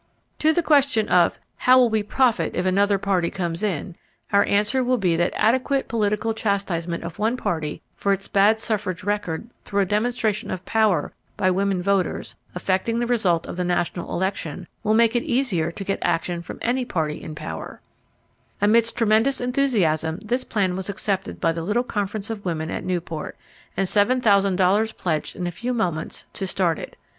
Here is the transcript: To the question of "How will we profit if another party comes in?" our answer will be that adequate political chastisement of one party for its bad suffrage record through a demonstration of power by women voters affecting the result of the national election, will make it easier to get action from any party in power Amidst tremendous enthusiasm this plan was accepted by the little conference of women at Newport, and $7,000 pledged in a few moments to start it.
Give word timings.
To 0.39 0.51
the 0.51 0.63
question 0.63 1.07
of 1.09 1.37
"How 1.57 1.77
will 1.77 1.91
we 1.91 2.01
profit 2.01 2.55
if 2.55 2.65
another 2.65 2.97
party 2.97 3.29
comes 3.29 3.61
in?" 3.61 3.95
our 4.33 4.43
answer 4.45 4.83
will 4.83 4.97
be 4.97 5.15
that 5.15 5.31
adequate 5.35 5.87
political 5.87 6.33
chastisement 6.33 7.03
of 7.03 7.19
one 7.19 7.37
party 7.37 7.83
for 7.95 8.11
its 8.11 8.27
bad 8.27 8.59
suffrage 8.59 9.03
record 9.03 9.51
through 9.63 9.81
a 9.81 9.85
demonstration 9.85 10.49
of 10.49 10.65
power 10.65 11.13
by 11.37 11.51
women 11.51 11.83
voters 11.83 12.33
affecting 12.55 12.97
the 12.97 13.05
result 13.05 13.45
of 13.45 13.57
the 13.57 13.63
national 13.63 14.11
election, 14.11 14.67
will 14.81 14.95
make 14.95 15.15
it 15.15 15.21
easier 15.21 15.71
to 15.71 15.83
get 15.83 15.99
action 16.01 16.41
from 16.41 16.57
any 16.63 16.83
party 16.83 17.21
in 17.21 17.35
power 17.35 17.79
Amidst 18.59 18.97
tremendous 18.97 19.39
enthusiasm 19.39 20.17
this 20.25 20.43
plan 20.43 20.75
was 20.75 20.89
accepted 20.89 21.39
by 21.39 21.51
the 21.51 21.61
little 21.61 21.83
conference 21.83 22.31
of 22.31 22.43
women 22.43 22.71
at 22.71 22.83
Newport, 22.83 23.37
and 23.77 23.85
$7,000 23.87 24.97
pledged 24.97 25.35
in 25.35 25.45
a 25.45 25.51
few 25.51 25.75
moments 25.75 26.25
to 26.33 26.47
start 26.47 26.79
it. 26.79 26.97